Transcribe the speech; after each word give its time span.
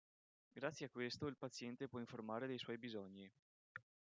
Grazie 0.55 0.87
a 0.87 0.89
questo 0.89 1.27
il 1.27 1.37
paziente 1.37 1.87
può 1.87 1.99
informare 1.99 2.47
dei 2.47 2.57
suoi 2.57 2.79
bisogni. 2.79 3.31